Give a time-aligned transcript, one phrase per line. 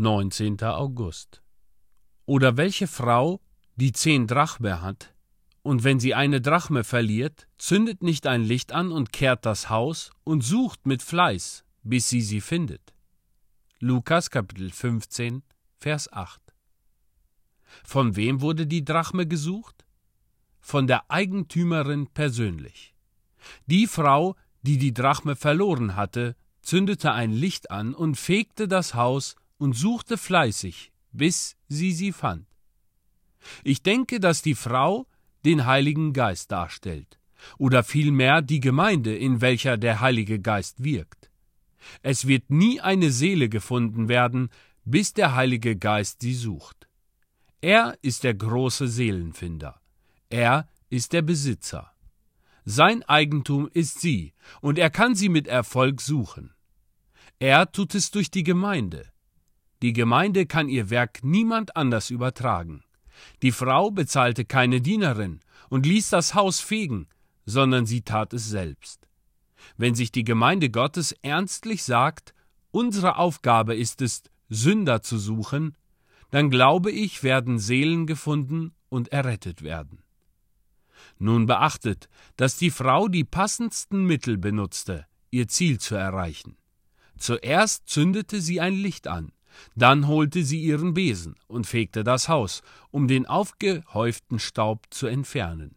[0.00, 0.62] 19.
[0.62, 1.42] August.
[2.24, 3.42] Oder welche Frau,
[3.76, 5.14] die zehn Drachme hat,
[5.60, 10.10] und wenn sie eine Drachme verliert, zündet nicht ein Licht an und kehrt das Haus
[10.24, 12.94] und sucht mit Fleiß, bis sie sie findet.
[13.78, 15.42] Lukas Kapitel 15,
[15.76, 16.40] Vers 8.
[17.84, 19.84] Von wem wurde die Drachme gesucht?
[20.60, 22.94] Von der Eigentümerin persönlich.
[23.66, 29.36] Die Frau, die die Drachme verloren hatte, zündete ein Licht an und fegte das Haus
[29.60, 32.46] und suchte fleißig, bis sie sie fand.
[33.62, 35.06] Ich denke, dass die Frau
[35.44, 37.20] den Heiligen Geist darstellt,
[37.58, 41.30] oder vielmehr die Gemeinde, in welcher der Heilige Geist wirkt.
[42.02, 44.48] Es wird nie eine Seele gefunden werden,
[44.84, 46.88] bis der Heilige Geist sie sucht.
[47.60, 49.80] Er ist der große Seelenfinder.
[50.30, 51.92] Er ist der Besitzer.
[52.64, 56.54] Sein Eigentum ist sie, und er kann sie mit Erfolg suchen.
[57.38, 59.10] Er tut es durch die Gemeinde.
[59.82, 62.84] Die Gemeinde kann ihr Werk niemand anders übertragen.
[63.42, 67.08] Die Frau bezahlte keine Dienerin und ließ das Haus fegen,
[67.46, 69.08] sondern sie tat es selbst.
[69.76, 72.34] Wenn sich die Gemeinde Gottes ernstlich sagt,
[72.70, 75.76] unsere Aufgabe ist es, Sünder zu suchen,
[76.30, 80.02] dann glaube ich, werden Seelen gefunden und errettet werden.
[81.18, 86.56] Nun beachtet, dass die Frau die passendsten Mittel benutzte, ihr Ziel zu erreichen.
[87.16, 89.32] Zuerst zündete sie ein Licht an,
[89.74, 95.76] dann holte sie ihren Besen und fegte das Haus, um den aufgehäuften Staub zu entfernen.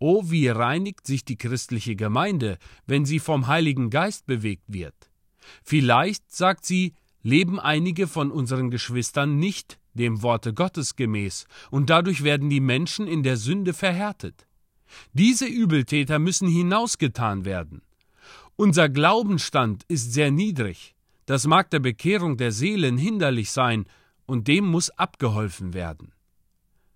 [0.00, 4.94] O, oh, wie reinigt sich die christliche Gemeinde, wenn sie vom Heiligen Geist bewegt wird.
[5.64, 12.22] Vielleicht, sagt sie, leben einige von unseren Geschwistern nicht dem Worte Gottes gemäß, und dadurch
[12.22, 14.46] werden die Menschen in der Sünde verhärtet.
[15.12, 17.82] Diese Übeltäter müssen hinausgetan werden.
[18.56, 20.94] Unser Glaubenstand ist sehr niedrig.
[21.28, 23.84] Das mag der Bekehrung der Seelen hinderlich sein,
[24.24, 26.14] und dem muss abgeholfen werden.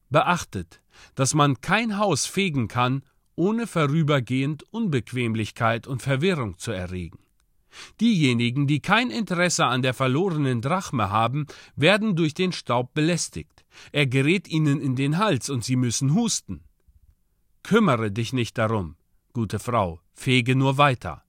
[0.08, 0.80] Beachtet,
[1.14, 3.02] dass man kein Haus fegen kann,
[3.36, 7.18] ohne vorübergehend Unbequemlichkeit und Verwirrung zu erregen.
[8.00, 13.66] Diejenigen, die kein Interesse an der verlorenen Drachme haben, werden durch den Staub belästigt.
[13.92, 16.64] Er gerät ihnen in den Hals und sie müssen husten.
[17.62, 18.96] Kümmere dich nicht darum,
[19.34, 21.22] gute Frau, fege nur weiter.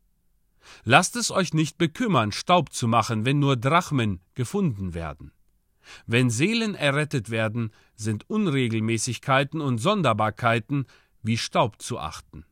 [0.84, 5.31] Lasst es euch nicht bekümmern, Staub zu machen, wenn nur Drachmen gefunden werden.
[6.06, 10.85] Wenn Seelen errettet werden, sind Unregelmäßigkeiten und Sonderbarkeiten
[11.22, 12.46] wie Staub zu achten.